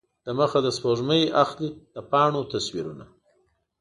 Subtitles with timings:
[0.25, 3.05] دمخه د سپوږمۍ اخلي د پاڼو تصویرونه